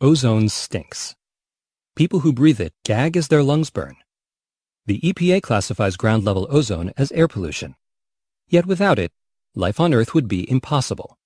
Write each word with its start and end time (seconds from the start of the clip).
Ozone 0.00 0.48
stinks. 0.48 1.14
People 1.94 2.20
who 2.20 2.32
breathe 2.32 2.60
it 2.60 2.74
gag 2.84 3.16
as 3.16 3.28
their 3.28 3.44
lungs 3.44 3.70
burn. 3.70 3.94
The 4.86 5.00
EPA 5.00 5.40
classifies 5.40 5.96
ground 5.96 6.24
level 6.24 6.48
ozone 6.50 6.92
as 6.96 7.12
air 7.12 7.28
pollution. 7.28 7.76
Yet 8.48 8.66
without 8.66 8.98
it, 8.98 9.12
life 9.54 9.78
on 9.78 9.94
Earth 9.94 10.12
would 10.12 10.26
be 10.26 10.50
impossible. 10.50 11.16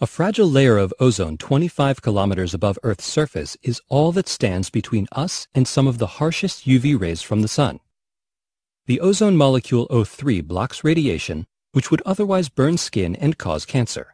A 0.00 0.06
fragile 0.06 0.48
layer 0.48 0.78
of 0.78 0.94
ozone 1.00 1.36
25 1.36 2.00
kilometers 2.00 2.54
above 2.54 2.78
Earth's 2.84 3.06
surface 3.06 3.56
is 3.60 3.82
all 3.88 4.12
that 4.12 4.28
stands 4.28 4.70
between 4.70 5.08
us 5.10 5.48
and 5.52 5.66
some 5.66 5.88
of 5.88 5.98
the 5.98 6.18
harshest 6.22 6.66
UV 6.66 6.98
rays 6.98 7.22
from 7.22 7.42
the 7.42 7.48
sun. 7.48 7.80
The 8.86 9.00
ozone 9.00 9.36
molecule 9.36 9.88
O3 9.88 10.44
blocks 10.44 10.84
radiation, 10.84 11.48
which 11.72 11.90
would 11.90 12.02
otherwise 12.06 12.48
burn 12.48 12.78
skin 12.78 13.16
and 13.16 13.36
cause 13.36 13.66
cancer. 13.66 14.13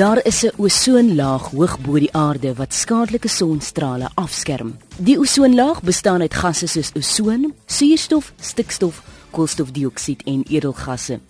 Daar 0.00 0.24
is 0.24 0.42
'n 0.44 0.52
ozonlaag 0.56 1.50
hoog 1.50 1.80
bo 1.80 1.98
die 1.98 2.12
aarde 2.12 2.54
wat 2.54 2.74
skadelike 2.74 3.28
sonstrale 3.28 4.08
afskerm. 4.14 4.76
Die 4.96 5.18
ozonlaag 5.18 5.82
bestaan 5.82 6.20
uit 6.20 6.34
gasse 6.34 6.66
soos 6.66 6.90
ozon, 6.94 7.54
suurstof, 7.66 8.32
stikstof, 8.40 9.02
koolstofdioksied 9.30 10.22
en 10.24 10.42
edelgasse. 10.48 11.20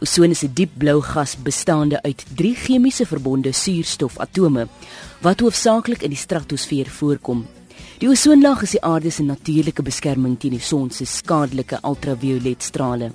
Ozon 0.00 0.30
is 0.30 0.42
'n 0.42 0.50
diep 0.54 0.70
blou 0.78 1.00
gas 1.02 1.36
bestaande 1.42 2.02
uit 2.02 2.24
drie 2.34 2.54
chemiese 2.54 3.06
verbonde 3.06 3.52
suurstofatome 3.52 4.68
wat 5.20 5.40
hoofsaaklik 5.40 6.02
in 6.02 6.10
die 6.10 6.18
stratosfeer 6.18 6.88
voorkom. 6.90 7.46
Die 7.98 8.08
ozonlaag 8.08 8.62
is 8.62 8.70
die 8.70 8.82
aarde 8.82 9.10
se 9.10 9.22
natuurlike 9.22 9.82
beskerming 9.82 10.38
teen 10.38 10.50
die 10.50 10.60
son 10.60 10.90
se 10.90 11.04
skadelike 11.04 11.78
ultraviolet 11.82 12.62
strale. 12.62 13.12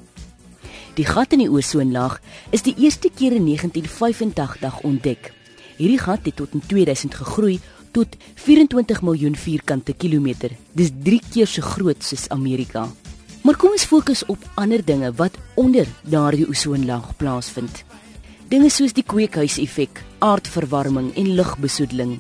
Die 0.96 1.04
gat 1.04 1.34
in 1.36 1.42
die 1.44 1.52
ozonlaag 1.52 2.22
is 2.56 2.64
die 2.64 2.74
eerste 2.80 3.10
keer 3.12 3.34
in 3.36 3.44
1985 3.50 4.78
ontdek. 4.88 5.34
Hierdie 5.76 6.00
gat 6.00 6.24
het 6.24 6.38
tot 6.40 6.54
in 6.56 6.64
2000 6.64 7.18
gegroei 7.20 7.58
tot 7.92 8.16
24 8.40 9.02
miljoen 9.04 9.36
vierkante 9.36 9.94
kilometer. 9.94 10.56
Dis 10.72 10.94
3 11.04 11.20
keer 11.34 11.52
so 11.52 11.62
groot 11.62 12.00
soos 12.04 12.30
Amerika. 12.32 12.86
Maar 13.44 13.60
kom 13.60 13.76
ons 13.76 13.84
fokus 13.84 14.24
op 14.32 14.40
ander 14.56 14.86
dinge 14.86 15.12
wat 15.20 15.36
onder 15.60 15.88
daardie 16.08 16.48
ozonlaag 16.48 17.12
plaasvind. 17.20 17.84
Dinge 18.48 18.72
soos 18.72 18.96
die 18.96 19.04
kweekhuiseffek, 19.04 20.00
aardverwarming 20.24 21.12
en 21.20 21.36
lugbesoedeling. 21.36 22.20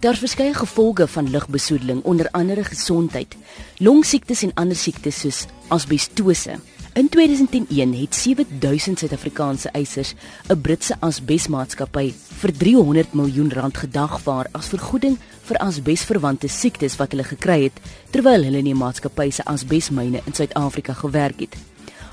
Daar's 0.00 0.22
verskeie 0.22 0.54
gevolge 0.54 1.06
van 1.10 1.30
lugbesoedeling, 1.30 2.02
onder 2.08 2.30
andere 2.30 2.64
gesondheid, 2.64 3.36
longsiektes 3.78 4.46
en 4.46 4.54
ander 4.54 4.76
siektes 4.78 5.20
soos 5.20 5.44
asbestose. 5.68 6.56
In 6.98 7.08
2001 7.08 7.94
het 8.00 8.14
7000 8.14 8.98
Suid-Afrikaanse 8.98 9.68
eisers 9.68 10.14
'n 10.48 10.60
Britse 10.60 10.96
asbesmaatskappy 11.00 12.14
vir 12.40 12.52
300 12.56 13.12
miljoen 13.12 13.52
rand 13.52 13.76
gedagvaar 13.76 14.46
as 14.52 14.66
vergoeding 14.66 15.18
vir 15.42 15.56
asbesverwante 15.56 16.48
siektes 16.48 16.96
wat 16.96 17.10
hulle 17.10 17.24
gekry 17.24 17.62
het 17.62 17.78
terwyl 18.10 18.42
hulle 18.42 18.58
in 18.58 18.64
die 18.64 18.74
maatskappy 18.74 19.30
se 19.30 19.44
asbesmyne 19.44 20.20
in 20.24 20.34
Suid-Afrika 20.34 20.92
gewerk 20.92 21.40
het. 21.40 21.56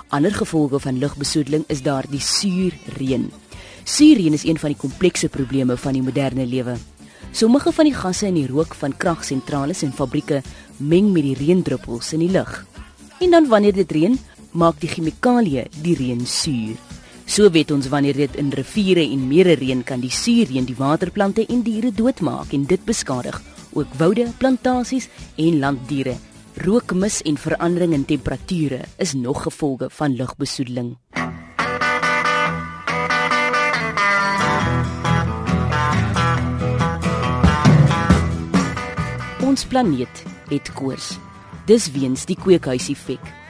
Ander 0.07 0.33
gevolge 0.33 0.79
van 0.79 0.99
lugbesoedeling 0.99 1.63
is 1.67 1.81
daar 1.81 2.05
die 2.09 2.21
suurreën. 2.21 3.31
Suurreën 3.83 4.33
is 4.33 4.45
een 4.45 4.59
van 4.59 4.69
die 4.69 4.79
komplekse 4.79 5.29
probleme 5.29 5.77
van 5.77 5.93
die 5.93 6.03
moderne 6.03 6.45
lewe. 6.45 6.77
Sommige 7.31 7.71
van 7.71 7.85
die 7.85 7.95
gasse 7.95 8.27
in 8.27 8.33
die 8.33 8.47
rook 8.47 8.75
van 8.75 8.97
kragsentrale 8.97 9.73
en 9.81 9.93
fabrieke 9.93 10.41
meng 10.77 11.11
met 11.11 11.23
die 11.23 11.35
reendruppels 11.35 12.13
in 12.13 12.19
die 12.19 12.31
lug. 12.31 12.65
En 13.19 13.31
dan 13.31 13.47
wanneer 13.47 13.73
dit 13.73 13.91
reën, 13.91 14.19
maak 14.55 14.79
die 14.79 14.89
chemikalieë 14.89 15.67
die 15.83 15.95
reën 15.99 16.23
suur. 16.25 16.79
So 17.25 17.49
weet 17.49 17.71
ons 17.73 17.89
wanneer 17.89 18.17
dit 18.17 18.37
in 18.39 18.51
riviere 18.53 19.03
en 19.03 19.27
mere 19.27 19.55
reën 19.59 19.81
kan 19.83 20.01
die 20.01 20.13
suurreën 20.13 20.65
die 20.65 20.77
waterplante 20.77 21.45
en 21.49 21.63
diere 21.65 21.91
doodmaak 21.91 22.53
en 22.53 22.65
dit 22.69 22.81
beskadig 22.85 23.41
ook 23.75 23.93
woude, 23.99 24.29
plantasies 24.37 25.09
en 25.35 25.59
landdiere. 25.59 26.15
Rookmis 26.63 27.21
en 27.27 27.37
verandering 27.37 27.93
in 27.93 28.05
temperature 28.05 28.85
is 28.97 29.13
nog 29.13 29.41
gevolge 29.43 29.89
van 29.89 30.15
lugbesoedeling. 30.15 30.95
Ons 39.43 39.65
planeet 39.65 40.23
het 40.49 40.71
koors. 40.73 41.17
Dis 41.65 41.91
weens 41.91 42.23
die 42.29 42.37
kweekhuiseffek 42.39 43.44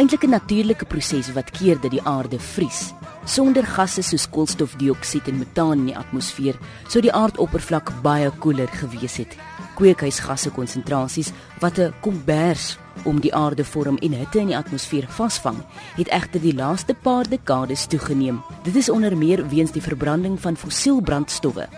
eintlik 0.00 0.24
'n 0.24 0.30
natuurlike 0.30 0.84
proses 0.84 1.32
wat 1.32 1.50
keer 1.50 1.80
dat 1.80 1.90
die 1.90 2.02
aarde 2.02 2.38
vries. 2.38 2.92
Sonder 3.24 3.66
gasse 3.66 4.02
soos 4.02 4.28
koolstofdioksied 4.28 5.28
en 5.28 5.38
metaan 5.38 5.78
in 5.78 5.84
die 5.84 5.96
atmosfeer, 5.96 6.56
sou 6.88 7.02
die 7.02 7.12
aardoppervlak 7.12 7.92
baie 8.02 8.30
koeler 8.30 8.68
gewees 8.68 9.16
het. 9.16 9.36
Kweekhuisgasse 9.74 10.50
konsentrasies 10.50 11.32
wat 11.60 11.78
'n 11.78 11.92
kombers 12.00 12.78
om 13.04 13.20
die 13.20 13.34
aarde 13.34 13.64
vorm 13.64 13.96
en 13.96 14.12
hitte 14.12 14.38
in 14.38 14.46
die 14.46 14.56
atmosfeer 14.56 15.06
vasvang, 15.08 15.58
het 15.96 16.08
egter 16.08 16.40
die 16.40 16.54
laaste 16.54 16.94
paar 16.94 17.28
dekades 17.28 17.86
toegeneem. 17.86 18.42
Dit 18.62 18.76
is 18.76 18.88
onder 18.88 19.16
meer 19.16 19.48
weens 19.48 19.72
die 19.72 19.82
verbranding 19.82 20.40
van 20.40 20.56
fossielbrandstowwe 20.56 21.68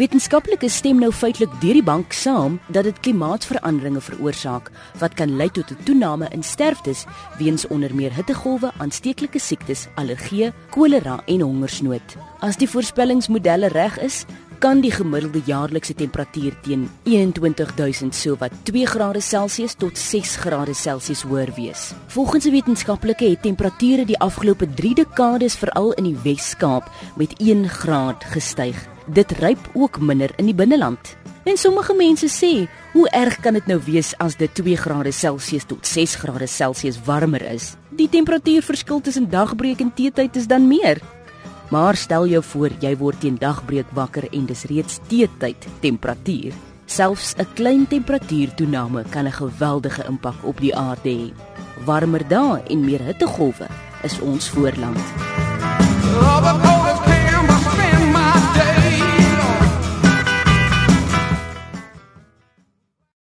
Wetenskaplikes 0.00 0.78
stem 0.80 0.96
nou 0.96 1.10
feitelik 1.12 1.52
deur 1.60 1.76
die 1.76 1.84
bank 1.84 2.14
saam 2.16 2.54
dat 2.72 2.86
dit 2.88 3.00
klimaatsveranderinge 3.04 4.00
veroorsaak 4.00 4.70
wat 4.96 5.12
kan 5.18 5.34
lei 5.36 5.50
tot 5.52 5.68
'n 5.74 5.84
toename 5.84 6.26
in 6.32 6.42
sterftes 6.42 7.04
weens 7.36 7.66
onder 7.68 7.94
meer 7.94 8.14
hittegolwe, 8.14 8.72
aansteeklike 8.78 9.38
siektes, 9.38 9.88
allergie, 9.96 10.52
kolera 10.70 11.20
en 11.26 11.40
hongersnood. 11.40 12.16
As 12.40 12.56
die 12.56 12.68
voorspellingsmodelle 12.68 13.68
reg 13.68 13.98
is, 13.98 14.24
kan 14.60 14.82
die 14.84 14.92
gemiddelde 14.92 15.40
jaarlikse 15.48 15.94
temperatuur 15.96 16.52
teen 16.62 16.84
21000 17.08 18.14
so 18.14 18.36
wat 18.38 18.52
2 18.68 18.86
grade 18.86 19.22
Celsius 19.24 19.74
tot 19.80 19.98
6 19.98 20.36
grade 20.36 20.74
Celsius 20.74 21.24
hoër 21.24 21.52
wees. 21.56 21.92
Volgens 22.06 22.44
'n 22.44 22.52
wetenskaplike 22.52 23.24
het 23.24 23.42
temperature 23.42 24.04
die 24.04 24.18
afgelope 24.18 24.68
3 24.74 24.94
dekades 24.94 25.56
veral 25.56 25.92
in 25.92 26.04
die 26.04 26.18
Wes-Kaap 26.22 26.90
met 27.16 27.32
1 27.38 27.68
graad 27.68 28.24
gestyg 28.24 28.76
dit 29.14 29.32
ryp 29.32 29.70
ook 29.74 30.00
minder 30.00 30.30
in 30.36 30.44
die 30.44 30.54
binneland. 30.54 31.16
En 31.44 31.56
sommige 31.56 31.94
mense 31.94 32.28
sê, 32.28 32.68
hoe 32.92 33.08
erg 33.08 33.40
kan 33.40 33.56
dit 33.56 33.66
nou 33.66 33.78
wees 33.84 34.12
as 34.18 34.36
dit 34.36 34.54
2 34.54 34.76
grade 34.76 35.12
Celsius 35.12 35.64
tot 35.64 35.86
6 35.86 36.14
grade 36.14 36.46
Celsius 36.46 36.98
warmer 37.04 37.42
is? 37.42 37.74
Die 37.96 38.08
temperatuurverskil 38.08 39.00
tussen 39.00 39.30
dagbreek 39.30 39.80
en 39.80 39.94
teetyd 39.94 40.36
is 40.36 40.46
dan 40.46 40.68
meer. 40.68 41.00
Maar 41.70 41.96
stel 41.96 42.26
jou 42.26 42.42
voor 42.42 42.74
jy 42.82 42.96
word 42.98 43.20
teen 43.22 43.36
dagbreek 43.38 43.90
wakker 43.94 44.26
en 44.34 44.46
dis 44.46 44.64
reeds 44.70 44.98
teetyd 45.06 45.66
temperatuur. 45.80 46.52
Selfs 46.86 47.34
'n 47.38 47.46
klein 47.54 47.86
temperatuurtoename 47.86 49.04
kan 49.10 49.26
'n 49.26 49.32
geweldige 49.32 50.04
impak 50.08 50.38
op 50.42 50.60
die 50.60 50.74
aarde 50.76 51.10
hê. 51.10 51.32
Warmer 51.84 52.28
dae 52.28 52.62
en 52.68 52.84
meer 52.84 53.00
hittegolwe 53.00 53.68
is 54.02 54.20
ons 54.20 54.48
voorland. 54.48 55.39